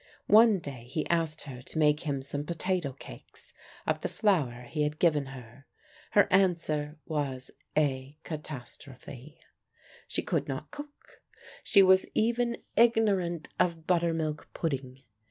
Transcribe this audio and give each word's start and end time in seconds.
One 0.25 0.57
day 0.57 0.85
he 0.85 1.07
asked 1.11 1.43
her 1.43 1.61
to 1.61 1.77
make 1.77 1.99
him 2.07 2.23
some 2.23 2.43
potato 2.43 2.93
cakes 2.93 3.53
of 3.85 4.01
the 4.01 4.09
flour 4.09 4.63
he 4.63 4.81
had 4.81 4.97
given 4.97 5.27
her. 5.27 5.67
Her 6.13 6.25
answer 6.33 6.97
was 7.05 7.51
a 7.51 7.51
THE 7.51 7.81
MARRIAGE 7.81 8.15
OF 8.25 8.29
THE 8.31 8.31
MILLER 8.51 8.59
159 8.97 8.97
catastrophe. 9.03 9.39
She 10.07 10.21
could 10.23 10.47
not 10.47 10.71
cook; 10.71 11.21
she 11.63 11.83
was 11.83 12.07
even 12.15 12.57
igno 12.75 13.15
rant 13.17 13.49
of 13.59 13.85
buttermilk 13.85 14.49
pudding. 14.55 15.03